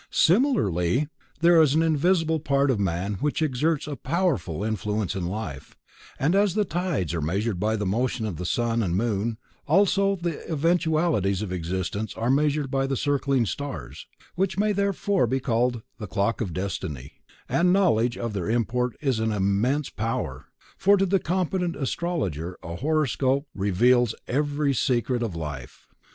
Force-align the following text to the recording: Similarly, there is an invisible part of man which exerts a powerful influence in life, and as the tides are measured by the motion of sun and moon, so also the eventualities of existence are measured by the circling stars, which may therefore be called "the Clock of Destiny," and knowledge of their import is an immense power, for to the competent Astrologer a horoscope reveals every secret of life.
Similarly, 0.09 1.09
there 1.41 1.61
is 1.61 1.75
an 1.75 1.83
invisible 1.83 2.39
part 2.39 2.71
of 2.71 2.79
man 2.79 3.19
which 3.19 3.39
exerts 3.43 3.85
a 3.85 3.95
powerful 3.95 4.63
influence 4.63 5.13
in 5.15 5.27
life, 5.27 5.77
and 6.17 6.33
as 6.33 6.55
the 6.55 6.65
tides 6.65 7.13
are 7.13 7.21
measured 7.21 7.59
by 7.59 7.75
the 7.75 7.85
motion 7.85 8.25
of 8.25 8.47
sun 8.47 8.81
and 8.81 8.97
moon, 8.97 9.37
so 9.43 9.57
also 9.71 10.15
the 10.15 10.51
eventualities 10.51 11.43
of 11.43 11.51
existence 11.53 12.15
are 12.15 12.31
measured 12.31 12.71
by 12.71 12.87
the 12.87 12.97
circling 12.97 13.45
stars, 13.45 14.07
which 14.33 14.57
may 14.57 14.71
therefore 14.71 15.27
be 15.27 15.39
called 15.39 15.83
"the 15.99 16.07
Clock 16.07 16.41
of 16.41 16.51
Destiny," 16.51 17.21
and 17.47 17.71
knowledge 17.71 18.17
of 18.17 18.33
their 18.33 18.49
import 18.49 18.97
is 19.01 19.19
an 19.19 19.31
immense 19.31 19.91
power, 19.91 20.47
for 20.79 20.97
to 20.97 21.05
the 21.05 21.19
competent 21.19 21.75
Astrologer 21.75 22.57
a 22.63 22.77
horoscope 22.77 23.45
reveals 23.53 24.15
every 24.27 24.73
secret 24.73 25.21
of 25.21 25.35
life. 25.35 25.85